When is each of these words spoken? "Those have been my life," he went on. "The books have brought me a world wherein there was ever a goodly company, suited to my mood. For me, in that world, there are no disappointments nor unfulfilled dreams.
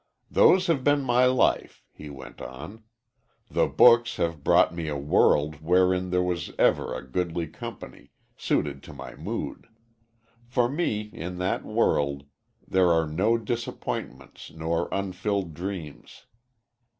"Those 0.31 0.65
have 0.65 0.83
been 0.83 1.03
my 1.03 1.25
life," 1.25 1.83
he 1.91 2.09
went 2.09 2.41
on. 2.41 2.83
"The 3.51 3.67
books 3.67 4.17
have 4.17 4.43
brought 4.43 4.73
me 4.73 4.87
a 4.87 4.97
world 4.97 5.57
wherein 5.61 6.09
there 6.09 6.23
was 6.23 6.51
ever 6.57 6.95
a 6.95 7.05
goodly 7.07 7.45
company, 7.47 8.09
suited 8.35 8.81
to 8.81 8.93
my 8.93 9.13
mood. 9.13 9.67
For 10.47 10.67
me, 10.67 11.01
in 11.01 11.37
that 11.37 11.63
world, 11.63 12.23
there 12.67 12.91
are 12.91 13.05
no 13.05 13.37
disappointments 13.37 14.49
nor 14.49 14.91
unfulfilled 14.91 15.53
dreams. 15.53 16.25